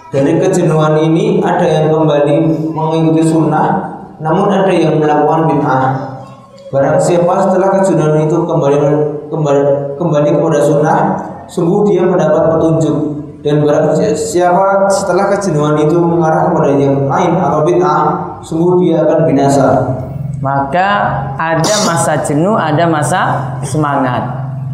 Dari 0.08 0.40
kejenuhan 0.40 0.96
ini 1.04 1.44
ada 1.44 1.68
yang 1.68 1.92
kembali 1.92 2.36
mengikuti 2.72 3.28
sunnah, 3.28 3.92
namun 4.24 4.48
ada 4.48 4.72
yang 4.72 4.96
melakukan 4.96 5.52
bid'ah. 5.52 5.84
Barang 6.72 6.96
siapa 6.96 7.44
setelah 7.44 7.68
kejenuhan 7.76 8.24
itu 8.24 8.40
kembali 8.48 8.76
kembali 9.28 9.62
kembali 10.00 10.28
kepada 10.40 10.60
sunnah, 10.64 10.98
sungguh 11.44 11.92
dia 11.92 12.08
mendapat 12.08 12.56
petunjuk. 12.56 12.96
Dan 13.44 13.60
barang 13.60 14.00
siapa 14.16 14.88
setelah 14.88 15.28
kejenuhan 15.36 15.76
itu 15.84 16.00
mengarah 16.00 16.50
kepada 16.50 16.72
yang 16.72 17.04
lain 17.04 17.36
atau 17.36 17.60
bid'ah, 17.68 18.04
sungguh 18.40 18.80
dia 18.80 19.04
akan 19.04 19.28
binasa. 19.28 19.68
maka 20.38 20.90
ada 21.34 21.74
masa 21.82 22.22
jenuh, 22.22 22.54
ada 22.54 22.86
masa 22.86 23.20
semangat. 23.66 24.22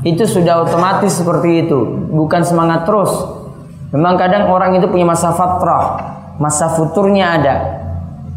Itu 0.05 0.29
sudah 0.29 0.61
otomatis 0.69 1.17
seperti 1.17 1.65
itu, 1.65 1.81
bukan 2.13 2.45
semangat 2.45 2.85
terus. 2.85 3.44
Memang 3.95 4.19
kadang 4.19 4.51
orang 4.51 4.75
itu 4.75 4.91
punya 4.91 5.07
masa 5.07 5.31
fatrah, 5.31 6.03
masa 6.43 6.67
futurnya 6.75 7.39
ada. 7.39 7.55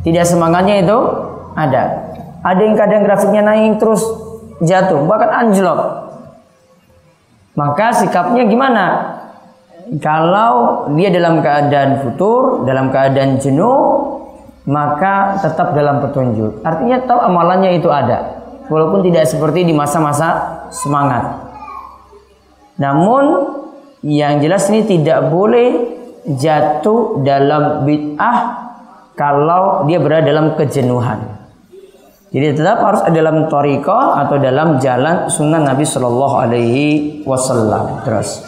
Tidak 0.05 0.21
semangatnya 0.21 0.85
itu 0.85 0.97
ada. 1.57 2.13
Ada 2.45 2.61
yang 2.61 2.77
kadang 2.77 3.01
grafiknya 3.01 3.41
naik 3.41 3.81
terus 3.81 4.05
jatuh, 4.61 5.01
bahkan 5.09 5.33
anjlok. 5.33 6.13
Maka 7.57 7.89
sikapnya 7.89 8.45
gimana? 8.45 8.85
Kalau 9.97 10.85
dia 10.93 11.09
dalam 11.09 11.41
keadaan 11.41 12.05
futur, 12.05 12.61
dalam 12.69 12.93
keadaan 12.93 13.41
jenuh, 13.41 14.13
maka 14.69 15.41
tetap 15.41 15.73
dalam 15.73 16.05
petunjuk. 16.05 16.61
Artinya 16.61 17.01
tahu 17.01 17.17
amalannya 17.17 17.81
itu 17.81 17.89
ada, 17.89 18.45
walaupun 18.69 19.01
tidak 19.01 19.25
seperti 19.25 19.65
di 19.65 19.73
masa-masa 19.73 20.61
semangat. 20.69 21.49
Namun 22.77 23.57
yang 24.05 24.37
jelas 24.43 24.69
ini 24.69 24.85
tidak 24.85 25.33
boleh 25.33 25.97
jatuh 26.27 27.23
dalam 27.23 27.87
bid'ah 27.87 28.37
kalau 29.17 29.87
dia 29.89 29.97
berada 29.97 30.29
dalam 30.29 30.53
kejenuhan. 30.53 31.37
Jadi 32.27 32.59
tetap 32.59 32.83
harus 32.83 33.01
ada 33.07 33.15
dalam 33.15 33.47
toriko 33.47 33.95
atau 33.95 34.35
dalam 34.35 34.77
jalan 34.83 35.31
sunnah 35.31 35.63
Nabi 35.63 35.87
Shallallahu 35.87 36.35
Alaihi 36.35 36.85
Wasallam. 37.23 38.03
Terus. 38.03 38.43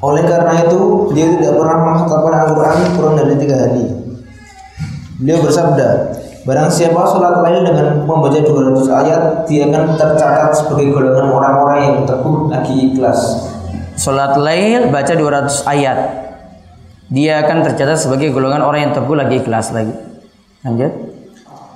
Oleh 0.00 0.24
karena 0.24 0.64
itu, 0.64 1.12
dia 1.16 1.28
tidak 1.36 1.60
pernah 1.60 1.76
menghafalkan 1.84 2.32
Al-Quran 2.32 2.78
kurang 2.96 3.14
dari 3.20 3.34
tiga 3.40 3.56
hari. 3.56 3.84
Beliau 5.20 5.44
bersabda, 5.44 5.88
Barang 6.40 6.72
siapa 6.72 7.04
sholat 7.04 7.44
lain 7.44 7.68
dengan 7.68 8.08
membaca 8.08 8.40
200 8.40 8.88
ayat, 8.88 9.22
dia 9.44 9.68
akan 9.68 9.92
tercatat 9.92 10.56
sebagai 10.56 10.88
golongan 10.96 11.28
orang-orang 11.28 11.78
yang 11.84 11.96
teguh 12.08 12.48
lagi 12.48 12.74
ikhlas. 12.92 13.20
Salat 14.00 14.40
lail 14.40 14.88
baca 14.88 15.12
200 15.12 15.68
ayat. 15.68 15.98
Dia 17.12 17.44
akan 17.44 17.60
tercatat 17.68 18.00
sebagai 18.00 18.32
golongan 18.32 18.64
orang 18.64 18.88
yang 18.88 18.92
teguh 18.96 19.12
lagi 19.12 19.44
ikhlas 19.44 19.76
lagi. 19.76 19.92
Lanjut. 20.64 20.92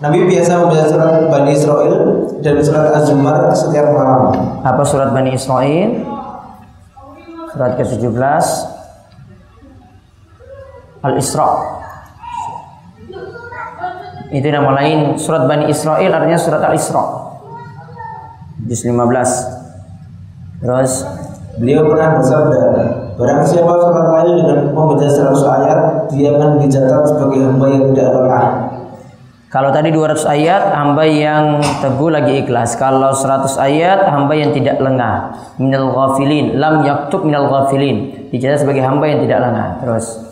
Nabi 0.00 0.25
biasa 0.33 0.64
membaca 0.64 0.85
surat 0.88 1.12
Bani 1.28 1.50
Israel 1.52 1.94
dan 2.40 2.54
surat 2.64 2.97
Az-Zumar 2.97 3.52
setiap 3.52 3.92
malam. 3.92 4.33
Apa 4.64 4.80
surat 4.88 5.12
Bani 5.12 5.37
Israel? 5.37 6.00
Surat 7.52 7.76
ke-17 7.76 8.47
Al-Isra. 11.04 11.49
Itu 14.34 14.50
nama 14.50 14.74
lain 14.74 15.14
surat 15.14 15.46
Bani 15.46 15.70
Israel 15.70 16.10
artinya 16.10 16.34
surat 16.34 16.58
Al-Isra. 16.66 17.04
Juz 18.66 18.82
15. 18.82 20.58
Terus 20.58 20.92
Beliau 21.54 21.86
pernah 21.86 22.18
bersabda, 22.18 22.62
Barang 23.14 23.46
siapa 23.46 23.70
sholat 23.78 24.06
lain 24.10 24.42
dengan 24.42 24.58
membaca 24.74 25.06
100 25.06 25.38
ayat, 25.38 25.78
dia 26.10 26.34
akan 26.34 26.58
dicatat 26.58 27.02
sebagai 27.06 27.46
hamba 27.46 27.66
yang 27.70 27.82
tidak 27.94 28.10
lengah. 28.10 28.46
kalau 29.54 29.70
tadi 29.70 29.94
200 29.94 30.26
ayat 30.26 30.74
hamba 30.74 31.06
yang 31.06 31.62
teguh 31.78 32.10
lagi 32.10 32.42
ikhlas. 32.42 32.74
Kalau 32.74 33.14
100 33.14 33.54
ayat 33.54 34.10
hamba 34.10 34.34
yang 34.34 34.50
tidak 34.50 34.82
lengah. 34.82 35.30
Minal 35.62 35.94
ghafilin, 35.94 36.58
lam 36.58 36.82
yaktub 36.82 37.22
minal 37.22 37.46
ghafilin. 37.46 38.26
Dicatat 38.34 38.66
sebagai 38.66 38.82
hamba 38.82 39.06
yang 39.06 39.22
tidak 39.22 39.46
lengah. 39.46 39.78
Terus 39.78 40.23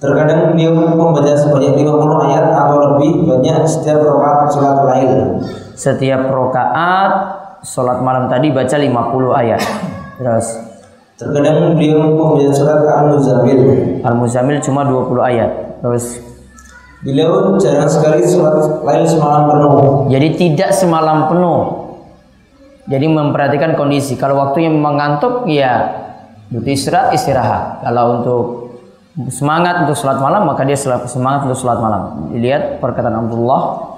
Terkadang 0.00 0.56
beliau 0.56 0.72
membaca 0.72 1.36
sebanyak 1.36 1.76
50 1.76 2.24
ayat 2.24 2.44
atau 2.56 2.76
lebih 2.80 3.28
banyak 3.28 3.68
setiap 3.68 4.00
rakaat 4.00 4.48
sholat 4.48 4.76
lain. 4.88 5.10
setiap 5.76 6.28
rokaat 6.32 7.12
sholat 7.60 8.00
malam 8.00 8.24
tadi 8.32 8.48
baca 8.48 8.76
50 8.80 8.96
ayat. 9.44 9.60
Terus 10.16 10.46
Terkadang 11.20 11.76
beliau 11.76 12.00
membaca 12.00 12.48
surat 12.48 12.80
Al-Muzammil. 12.80 13.60
Al-Muzammil 14.00 14.64
cuma 14.64 14.88
20 14.88 15.20
ayat. 15.20 15.50
Terus 15.84 16.16
Beliau 17.04 17.60
jarang 17.60 17.88
sekali 17.88 18.24
sholat 18.24 18.84
lain 18.84 19.04
semalam 19.04 19.48
penuh. 19.52 19.72
jadi 20.08 20.28
tidak 20.36 20.72
semalam 20.72 21.28
penuh. 21.28 21.60
Jadi 22.88 23.04
memperhatikan 23.04 23.76
kondisi. 23.76 24.16
Kalau 24.16 24.40
waktunya 24.40 24.72
memang 24.72 24.96
ngantuk 24.96 25.44
ya 25.44 25.92
butuh 26.48 26.72
istirahat, 26.72 27.12
istirahat. 27.12 27.84
Kalau 27.84 28.04
untuk 28.20 28.69
semangat 29.28 29.84
untuk 29.84 29.98
sholat 29.98 30.16
malam 30.16 30.48
maka 30.48 30.64
dia 30.64 30.78
sel- 30.78 31.04
semangat 31.04 31.44
untuk 31.44 31.58
sholat 31.60 31.76
malam. 31.82 32.32
Dilihat 32.32 32.80
perkataan 32.80 33.28
Abdullah 33.28 33.90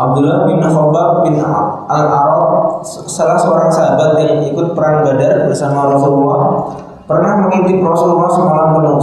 Abdullah 0.00 0.48
bin 0.48 0.64
Khabbab 0.64 1.28
bin 1.28 1.36
Al-Arab, 1.44 2.80
salah 2.84 3.36
seorang 3.36 3.68
sahabat 3.68 4.16
yang 4.16 4.40
ikut 4.48 4.72
perang 4.72 5.04
Badar 5.04 5.44
bersama 5.44 5.92
Rasulullah, 5.92 6.72
pernah 7.04 7.44
mengintip 7.44 7.84
Rasulullah 7.84 8.32
semalam 8.32 8.80
penuh. 8.80 8.96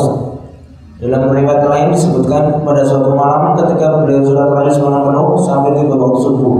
Dalam 0.97 1.29
riwayat 1.29 1.69
lain 1.69 1.93
disebutkan 1.93 2.65
pada 2.65 2.81
suatu 2.81 3.13
malam 3.13 3.53
ketika 3.53 4.01
beliau 4.01 4.25
sholat 4.25 4.49
lain 4.57 4.73
semalam 4.73 5.05
penuh 5.05 5.37
sampai 5.37 5.77
tiba 5.77 5.93
waktu 5.93 6.19
subuh. 6.25 6.55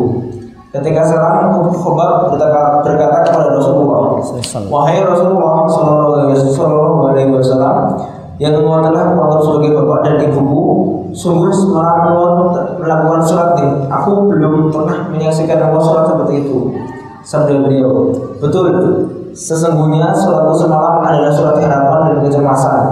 Ketika 0.69 1.01
salam, 1.01 1.57
Abu 1.57 1.73
Khabbab 1.73 2.29
berkata, 2.29 2.85
berkata 2.85 3.17
kepada 3.25 3.57
Rasulullah, 3.57 4.21
Wahai 4.69 5.01
Rasulullah 5.01 5.65
Sallallahu 5.65 7.09
Alaihi 7.09 7.33
Wasallam, 7.33 7.97
yang 8.37 8.53
engkau 8.53 8.85
telah 8.85 9.17
menganggap 9.17 9.41
sebagai 9.41 9.71
bapak 9.81 9.99
dan 10.05 10.15
ibuku, 10.29 10.63
sungguh 11.13 11.49
engkau 11.49 12.53
melakukan 12.77 13.21
sholat 13.25 13.49
ini. 13.57 13.89
Aku 13.89 14.29
belum 14.29 14.69
pernah 14.69 15.09
menyaksikan 15.09 15.57
engkau 15.69 15.81
sholat 15.81 16.05
seperti 16.05 16.45
itu. 16.45 16.57
Sabda 17.25 17.65
beliau, 17.65 18.13
betul. 18.37 18.69
Sesungguhnya 19.33 20.13
sholatku 20.13 20.53
semalam 20.53 21.01
adalah 21.01 21.33
sholat 21.33 21.61
harapan 21.61 21.99
dan 22.13 22.17
kecemasan. 22.25 22.83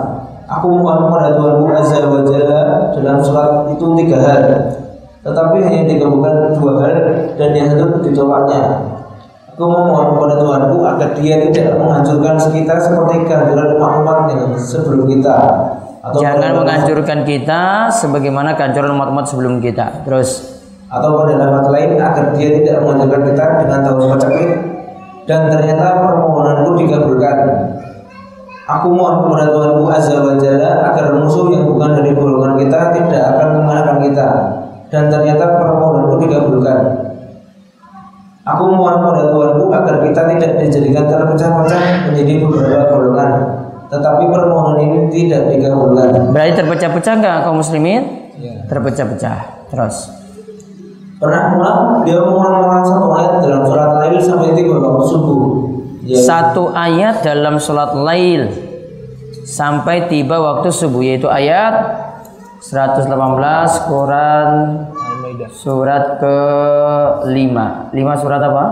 Aku 0.46 0.78
mohon 0.78 1.10
kepada 1.10 1.42
Tuhanku 1.42 1.66
Azza 1.74 2.06
wa 2.06 2.22
Jalla 2.22 2.94
dalam 2.94 3.18
sholat 3.18 3.70
itu 3.74 3.86
tiga 3.98 4.18
hal. 4.22 4.44
Tetapi 5.26 5.58
hanya 5.58 5.90
digabungkan 5.90 6.54
dua 6.54 6.86
hal 6.86 6.98
dan 7.34 7.50
yang 7.58 7.74
satu 7.74 7.98
ditolaknya. 8.06 8.94
Aku 9.56 9.72
memohon 9.72 10.20
kepada 10.20 10.36
Tuhanku 10.36 10.78
agar 10.84 11.10
dia 11.16 11.48
tidak 11.48 11.80
menghancurkan 11.80 12.36
kita 12.52 12.76
seperti 12.76 13.24
kehancuran 13.24 13.80
umat-umat 13.80 14.18
yang 14.28 14.52
sebelum 14.60 15.08
kita. 15.08 15.36
Atau 16.04 16.20
jangan 16.20 16.60
menghancurkan 16.60 17.24
kita 17.24 17.88
sebagaimana 17.88 18.52
kehancuran 18.60 19.00
umat-umat 19.00 19.24
sebelum 19.32 19.64
kita. 19.64 20.04
Terus 20.04 20.60
atau 20.92 21.24
pada 21.24 21.40
lafaz 21.40 21.72
lain 21.72 21.96
agar 21.96 22.36
dia 22.36 22.50
tidak 22.60 22.84
menghancurkan 22.84 23.22
kita 23.32 23.44
dengan 23.64 23.80
tahu 23.80 23.96
pacaklik 24.12 24.52
dan 25.24 25.40
ternyata 25.48 25.86
permohonanku 26.04 26.70
dikabulkan. 26.76 27.38
Aku 28.66 28.92
mohon 28.92 29.24
kepada 29.24 29.56
Tuhanku 29.56 29.88
Azza 29.88 30.20
wa 30.20 30.36
Jalla 30.36 30.92
agar 30.92 31.16
musuh 31.16 31.48
yang 31.56 31.64
bukan 31.64 31.96
dari 31.96 32.12
golongan 32.12 32.60
kita 32.60 32.92
tidak 32.92 33.24
akan 33.40 33.48
mengalahkan 33.64 33.98
kita 34.04 34.28
dan 34.92 35.08
ternyata 35.08 35.64
permohonanku 35.64 36.28
dikabulkan. 36.28 37.06
Aku 38.46 38.70
mohon 38.78 39.02
kepada 39.02 39.34
kita 40.16 40.32
tidak 40.40 40.52
dijadikan 40.64 41.04
terpecah-pecah 41.12 41.80
menjadi 42.08 42.34
beberapa 42.40 42.84
golongan. 42.88 43.32
Tetapi 43.92 44.24
permohonan 44.32 44.80
ini 44.80 45.00
tidak 45.12 45.52
dikabulkan. 45.52 46.32
berarti 46.32 46.52
terpecah-pecah 46.64 47.14
nggak 47.20 47.36
kaum 47.44 47.60
muslimin? 47.60 48.32
Terpecah-pecah. 48.72 49.68
Terus 49.68 49.96
Pernah 51.16 51.44
pula 51.56 51.72
dia 52.04 52.20
mengulang-ulang 52.20 52.84
satu 52.84 53.08
ayat 53.16 53.40
dalam 53.40 53.64
surat 53.64 53.92
lain 54.04 54.20
sampai 54.20 54.52
tiba 54.52 54.76
waktu 54.84 55.04
subuh. 55.08 55.40
Ya, 56.06 56.18
satu 56.22 56.64
ayat 56.76 57.16
dalam 57.24 57.56
sholat 57.58 57.92
lail 57.98 58.52
sampai 59.48 60.06
tiba 60.12 60.38
waktu 60.38 60.70
subuh 60.70 61.02
yaitu 61.02 61.26
ayat 61.26 62.04
118 62.62 63.10
Quran 63.90 64.50
surat 65.50 66.22
ke 66.22 66.38
5 67.26 67.32
5 67.32 68.22
surat 68.22 68.42
apa? 68.44 68.66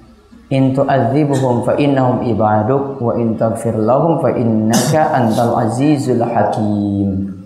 In 0.52 0.76
tu'adzibuhum 0.76 1.64
fa 1.64 1.80
innahum 1.80 2.28
ibaduk 2.28 3.00
wa 3.00 3.16
in 3.16 3.40
taghfir 3.40 3.72
lahum 3.72 4.20
fa 4.20 4.36
innaka 4.36 5.16
antal 5.16 5.56
azizul 5.64 6.20
hakim 6.20 7.40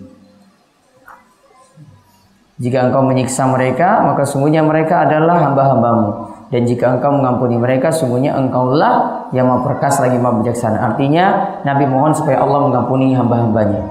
jika 2.57 2.89
engkau 2.89 3.05
menyiksa 3.05 3.45
mereka 3.49 4.01
maka 4.05 4.25
sungguhnya 4.25 4.65
mereka 4.65 5.05
adalah 5.05 5.37
hamba-hambamu. 5.41 6.09
Dan 6.47 6.63
jika 6.63 6.95
engkau 6.95 7.11
mengampuni 7.11 7.59
mereka 7.59 7.91
sungguhnya 7.91 8.39
engkaulah 8.39 9.27
yang 9.35 9.51
maha 9.51 9.67
perkasa 9.67 10.07
lagi 10.07 10.17
maha 10.17 10.41
bijaksana. 10.41 10.79
Artinya 10.79 11.59
Nabi 11.67 11.85
mohon 11.91 12.15
supaya 12.15 12.39
Allah 12.39 12.71
mengampuni 12.71 13.13
hamba-hambanya. 13.19 13.83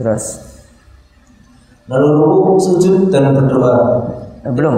Terus. 0.00 0.42
Lalu 1.86 2.08
ruku, 2.18 2.50
sujud 2.58 3.14
dan 3.14 3.30
berdoa. 3.36 3.76
eh, 4.42 4.50
belum. 4.50 4.76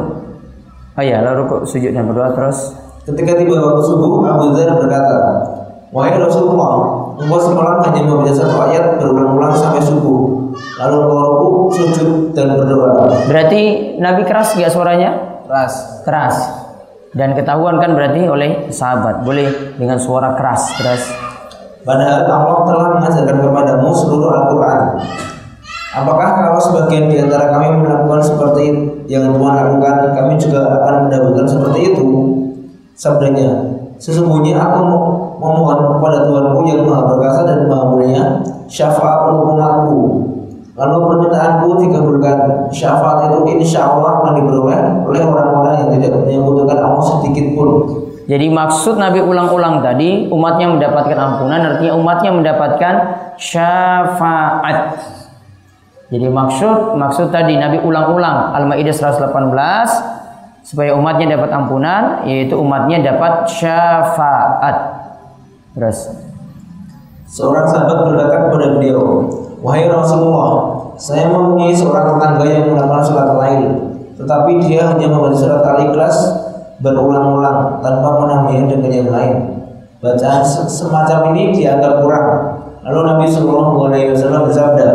Oh 0.99 1.05
ya 1.07 1.23
lalu 1.23 1.47
rukuk 1.47 1.61
sujud 1.63 1.95
dan 1.95 2.11
berdoa 2.11 2.35
terus. 2.35 2.75
Ketika 3.07 3.39
tiba 3.39 3.57
waktu 3.57 3.83
subuh, 3.87 4.27
Abu 4.27 4.53
Dzar 4.53 4.77
berkata, 4.77 5.17
Wahai 5.95 6.21
Rasulullah, 6.21 6.85
engkau 7.17 7.41
semalam 7.41 7.81
hanya 7.81 8.05
membaca 8.05 8.35
satu 8.35 8.58
dan 12.49 12.57
berdoa. 12.57 12.91
berarti 13.29 13.63
Nabi 13.99 14.23
keras 14.25 14.57
nggak 14.57 14.73
suaranya 14.73 15.11
Keras. 15.45 15.75
keras 16.03 16.37
dan 17.13 17.33
ketahuan 17.33 17.77
kan 17.77 17.93
berarti 17.93 18.25
oleh 18.25 18.69
sahabat 18.69 19.21
boleh 19.23 19.77
dengan 19.77 19.97
suara 19.97 20.33
keras 20.33 20.73
keras 20.77 21.03
Padahal 21.79 22.29
Allah 22.29 22.57
telah 22.69 22.87
mengajarkan 23.01 23.37
kepadamu 23.41 23.89
seluruh 23.97 24.29
Al-Quran. 24.29 24.81
Apakah 25.97 26.29
kalau 26.37 26.61
sebagian 26.61 27.09
di 27.09 27.17
antara 27.17 27.49
kami 27.49 27.81
melakukan 27.81 28.21
seperti 28.21 28.65
yang 29.09 29.33
Tuhan 29.33 29.55
lakukan, 29.57 30.13
kami 30.13 30.37
juga 30.37 30.69
akan 30.69 31.09
mendapatkan 31.09 31.49
seperti 31.49 31.97
itu? 31.97 32.07
Sabdanya, 32.93 33.73
sesungguhnya 33.97 34.61
aku 34.61 34.79
mo- 34.85 35.09
memohon 35.41 35.97
kepada 35.97 36.29
Tuhanku 36.29 36.61
yang 36.69 36.85
maha 36.85 37.09
perkasa 37.09 37.41
dan 37.49 37.65
maha 37.73 37.85
mulia 37.89 38.25
syafaat 38.69 39.33
untuk 39.33 39.57
umatku. 39.57 39.99
Lalu 40.79 40.97
permintaanku 41.11 41.67
dikabulkan. 41.83 42.39
Syafaat 42.71 43.35
itu 43.35 43.39
insya 43.59 43.91
Allah 43.91 44.23
akan 44.23 44.33
diperoleh 44.39 44.79
oleh 45.11 45.23
orang-orang 45.27 45.75
yang 45.83 45.89
tidak 45.99 46.23
menyebutkan 46.23 46.79
Allah 46.79 47.05
sedikit 47.19 47.47
pun. 47.57 47.71
jadi 48.29 48.47
maksud 48.53 49.01
Nabi 49.01 49.25
ulang-ulang 49.25 49.81
tadi 49.81 50.29
umatnya 50.29 50.69
mendapatkan 50.69 51.17
ampunan 51.17 51.61
artinya 51.65 51.97
umatnya 51.97 52.31
mendapatkan 52.37 52.95
syafaat 53.41 55.01
jadi 56.13 56.29
maksud 56.29 56.93
maksud 57.01 57.33
tadi 57.33 57.57
Nabi 57.57 57.81
ulang-ulang 57.81 58.53
Al-Maidah 58.53 58.93
118 58.93 59.33
supaya 60.61 60.93
umatnya 60.93 61.41
dapat 61.41 61.51
ampunan 61.57 62.29
yaitu 62.29 62.53
umatnya 62.53 63.01
dapat 63.01 63.49
syafaat 63.49 64.77
terus 65.73 66.29
Seorang 67.29 67.69
sahabat 67.69 68.09
berkata 68.09 68.49
kepada 68.49 68.67
beliau, 68.81 69.29
Wahai 69.59 69.91
Rasulullah, 69.91 70.79
saya 70.95 71.27
mempunyai 71.35 71.75
seorang 71.75 72.15
tetangga 72.15 72.47
yang 72.47 72.65
melakukan 72.71 73.03
sholat 73.03 73.29
lain, 73.35 73.63
tetapi 74.15 74.51
dia 74.63 74.87
hanya 74.87 75.11
membaca 75.11 75.35
surat 75.35 75.67
al-ikhlas 75.67 76.15
berulang-ulang 76.79 77.83
tanpa 77.83 78.09
menambahnya 78.23 78.71
dengan 78.71 78.93
yang 78.95 79.11
lain. 79.11 79.37
Bacaan 79.99 80.47
se- 80.47 80.71
semacam 80.71 81.35
ini 81.35 81.59
dianggap 81.59 82.07
kurang. 82.07 82.27
Lalu 82.87 82.99
Nabi 83.03 83.27
Shallallahu 83.27 83.91
Alaihi 83.91 84.15
Wasallam 84.15 84.47
bersabda, 84.47 84.89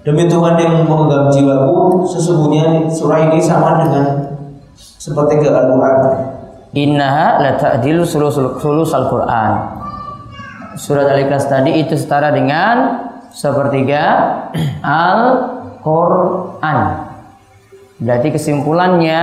Demi 0.00 0.24
Tuhan 0.24 0.56
yang 0.56 0.88
memegang 0.88 1.28
jiwaku, 1.28 2.08
sesungguhnya 2.08 2.88
surah 2.88 3.28
ini 3.28 3.36
sama 3.36 3.84
dengan 3.84 4.32
seperti 4.72 5.44
ke 5.44 5.48
Al-Quran. 5.52 5.96
Innaha 6.72 7.36
la 7.36 7.52
ta'dilu 7.60 8.00
sulusul 8.08 8.56
sulusal 8.56 9.12
Quran. 9.12 9.52
Surat 10.80 11.04
Al-Ikhlas 11.04 11.52
tadi 11.52 11.84
itu 11.84 12.00
setara 12.00 12.32
dengan 12.32 13.09
sepertiga 13.32 14.02
Al-Quran. 14.82 16.78
Berarti 18.00 18.28
kesimpulannya 18.32 19.22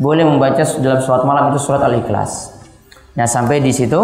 boleh 0.00 0.24
membaca 0.24 0.64
dalam 0.80 1.00
sholat 1.04 1.28
malam 1.28 1.52
itu 1.52 1.60
surat 1.60 1.84
Al-Ikhlas. 1.84 2.56
Nah 3.18 3.26
sampai 3.28 3.60
di 3.60 3.74
situ 3.74 4.00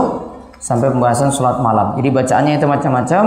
sampai 0.61 0.93
pembahasan 0.93 1.33
sholat 1.33 1.63
malam. 1.63 1.97
Jadi 1.97 2.09
bacaannya 2.13 2.53
itu 2.61 2.67
macam-macam 2.69 3.23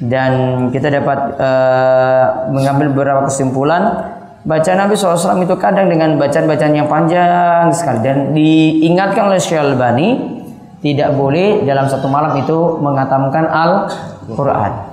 dan 0.00 0.32
kita 0.70 0.88
dapat 0.88 1.18
eh, 1.36 2.24
mengambil 2.52 2.92
beberapa 2.94 3.26
kesimpulan. 3.26 4.16
Bacaan 4.40 4.88
Nabi 4.88 4.96
SAW 4.96 5.44
itu 5.44 5.52
kadang 5.60 5.92
dengan 5.92 6.16
bacaan-bacaan 6.16 6.72
yang 6.72 6.88
panjang 6.88 7.68
sekali 7.76 8.00
dan 8.00 8.32
diingatkan 8.32 9.28
oleh 9.28 9.36
Syalbani 9.36 10.40
tidak 10.80 11.12
boleh 11.12 11.60
dalam 11.68 11.84
satu 11.84 12.08
malam 12.08 12.32
itu 12.40 12.80
mengatamkan 12.80 13.44
Al-Quran. 13.44 14.89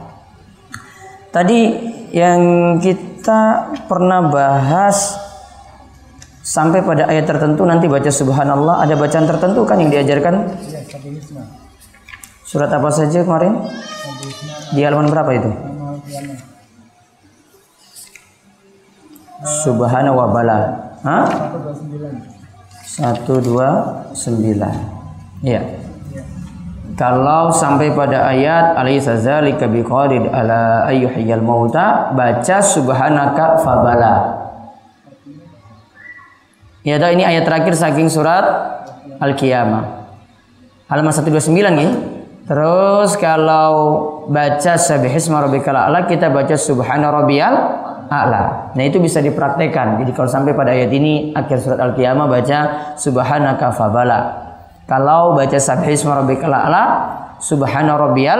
Tadi 1.37 1.61
yang 2.17 2.41
kita 2.81 3.69
pernah 3.85 4.25
bahas 4.25 5.21
sampai 6.41 6.81
pada 6.81 7.05
ayat 7.05 7.29
tertentu 7.29 7.61
nanti 7.61 7.85
baca 7.85 8.09
subhanallah. 8.09 8.81
Ada 8.81 8.97
bacaan 8.97 9.29
tertentu 9.29 9.61
kan 9.61 9.77
yang 9.77 9.93
diajarkan? 9.93 10.49
Surat 12.41 12.73
apa 12.73 12.89
saja 12.89 13.21
kemarin? 13.21 13.53
Di 14.73 14.81
halaman 14.81 15.13
berapa 15.13 15.29
itu? 15.37 15.51
Subhana 19.61 20.09
wa 20.17 20.33
bala 20.33 20.89
Hah? 21.05 21.29
129 22.97 24.25
Iya 25.45 25.61
kalau 26.97 27.53
sampai 27.53 27.93
pada 27.93 28.25
ayat 28.25 28.73
zalika 29.21 29.69
biqadir 29.69 30.33
ala 30.33 30.89
ayyuhiyal 30.89 31.45
mauta 31.45 32.09
baca 32.17 32.57
subhanaka 32.57 33.61
fabala 33.61 34.47
Ya, 36.87 36.95
tahu 36.95 37.19
ini 37.19 37.27
ayat 37.27 37.43
terakhir 37.43 37.75
saking 37.75 38.07
surat 38.07 38.47
Al-Qiyamah. 39.19 40.07
Halaman 40.87 41.11
129 41.11 41.51
ya. 41.83 41.91
Terus 42.47 43.19
kalau 43.19 43.75
baca 44.31 44.79
sabihisma 44.79 45.43
rabbikal 45.43 45.75
a'la 45.75 46.07
kita 46.07 46.31
baca 46.31 46.55
subhana 46.55 47.11
rabbiyal 47.11 47.55
a'la. 48.07 48.71
Nah, 48.71 48.83
itu 48.87 49.03
bisa 49.03 49.19
dipraktekkan. 49.19 49.99
Jadi 49.99 50.15
kalau 50.15 50.31
sampai 50.31 50.55
pada 50.55 50.71
ayat 50.71 50.87
ini 50.95 51.35
akhir 51.35 51.59
surat 51.59 51.83
Al-Qiyamah 51.83 52.23
baca 52.23 52.59
subhanaka 52.95 53.67
fabala. 53.75 54.46
Kalau 54.87 55.35
baca 55.35 55.59
sabihisma 55.59 56.23
rabbikal 56.23 56.47
a'la 56.47 56.83
subhana 57.43 57.99
rabbiyal 57.99 58.39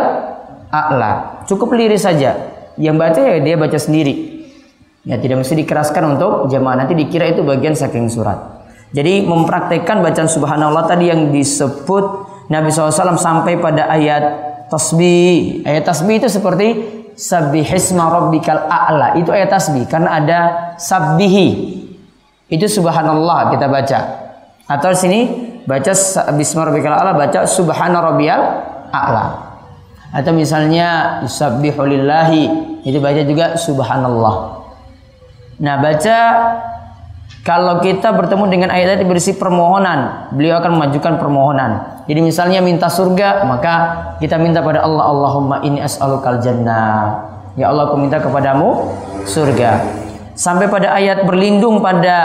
a'la. 0.71 1.43
Cukup 1.43 1.75
liris 1.75 2.07
saja. 2.07 2.55
Yang 2.79 2.95
baca 2.95 3.19
ya 3.19 3.37
dia 3.43 3.55
baca 3.59 3.75
sendiri. 3.75 4.47
Ya 5.03 5.19
tidak 5.19 5.43
mesti 5.43 5.59
dikeraskan 5.59 6.15
untuk 6.15 6.47
jemaah 6.47 6.83
nanti 6.83 6.95
dikira 6.95 7.27
itu 7.27 7.43
bagian 7.43 7.75
saking 7.75 8.07
surat. 8.07 8.63
Jadi 8.95 9.27
mempraktekkan 9.27 9.99
bacaan 9.99 10.31
subhanallah 10.31 10.87
tadi 10.87 11.11
yang 11.11 11.35
disebut 11.35 12.05
Nabi 12.47 12.71
SAW 12.71 13.19
sampai 13.19 13.59
pada 13.59 13.91
ayat 13.91 14.23
tasbih. 14.71 15.67
Ayat 15.67 15.83
tasbih 15.83 16.23
itu 16.23 16.31
seperti 16.31 16.67
sabbihisma 17.15 18.07
rabbikal 18.07 18.71
a'la. 18.71 19.19
Itu 19.19 19.35
ayat 19.35 19.51
tasbih 19.51 19.83
karena 19.87 20.23
ada 20.23 20.39
sabbihi. 20.79 21.47
Itu 22.47 22.71
subhanallah 22.71 23.51
kita 23.51 23.67
baca. 23.67 23.99
Atau 24.67 24.91
sini 24.95 25.46
baca 25.67 25.91
a'la 25.91 27.11
baca 27.13 27.39
subhana 27.43 27.99
rabbiyal 27.99 28.41
a'la. 28.89 29.25
Atau 30.15 30.31
misalnya 30.31 31.19
yusabbihu 31.27 31.83
lillahi 31.83 32.43
itu 32.87 32.97
baca 33.03 33.21
juga 33.27 33.59
subhanallah. 33.59 34.35
Nah, 35.59 35.75
baca 35.83 36.17
kalau 37.43 37.83
kita 37.83 38.15
bertemu 38.15 38.45
dengan 38.47 38.69
ayat 38.71 38.95
tadi 38.95 39.03
berisi 39.03 39.35
permohonan, 39.35 40.31
beliau 40.31 40.63
akan 40.63 40.79
memajukan 40.79 41.19
permohonan. 41.19 42.03
Jadi 42.07 42.19
misalnya 42.23 42.63
minta 42.63 42.87
surga, 42.87 43.43
maka 43.43 43.73
kita 44.23 44.39
minta 44.39 44.63
pada 44.63 44.83
Allah, 44.83 45.11
Allahumma 45.11 45.59
ini 45.63 45.83
as'alukal 45.83 46.39
jannah. 46.39 47.27
Ya 47.59 47.67
Allah, 47.67 47.91
aku 47.91 47.99
minta 47.99 48.23
kepadamu 48.23 48.95
surga. 49.27 50.06
Sampai 50.37 50.69
pada 50.69 50.93
ayat 50.93 51.25
berlindung 51.25 51.81
pada 51.81 52.17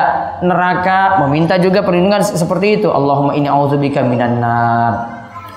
neraka, 0.44 1.24
meminta 1.24 1.56
juga 1.56 1.80
perlindungan 1.80 2.20
seperti 2.20 2.78
itu. 2.78 2.88
Allahumma 2.92 3.32
ini 3.32 3.48
a'udzubika 3.48 4.04
minan 4.04 4.38
nar. 4.38 4.92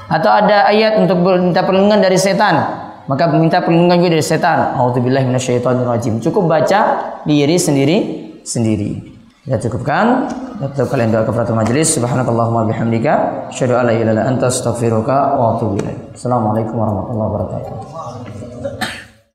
Atau 0.07 0.31
ada 0.31 0.71
ayat 0.71 0.95
untuk 1.03 1.19
minta 1.19 1.67
perlindungan 1.67 1.99
dari 1.99 2.15
setan 2.15 2.85
maka 3.05 3.29
minta 3.29 3.61
perlindungan 3.61 4.01
juga 4.01 4.11
dari 4.17 4.25
setan. 4.25 4.77
Auzubillahi 4.77 5.25
minasyaitonirrajim. 5.29 6.21
Cukup 6.21 6.49
baca 6.49 6.79
diri 7.25 7.55
sendiri 7.57 7.97
sendiri. 8.41 9.13
Ya 9.45 9.61
cukupkan. 9.61 10.25
Kita 10.57 10.89
kalian 10.89 11.13
doa 11.13 11.21
kepada 11.21 11.53
majelis. 11.53 11.93
Subhanakallahumma 11.93 12.65
bihamdika 12.65 13.13
asyhadu 13.53 13.77
an 13.77 13.85
la 13.85 13.93
ilaha 13.93 14.13
illa 14.17 14.23
anta 14.25 14.49
astaghfiruka 14.49 15.37
wa 15.37 15.57
atubu 15.57 15.77
ilaik. 15.77 16.17
Assalamualaikum 16.17 16.75
warahmatullahi 16.81 17.29
wabarakatuh. 17.29 18.34